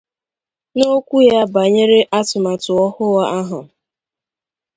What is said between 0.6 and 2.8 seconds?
N'okwu ya banyere atụmatụ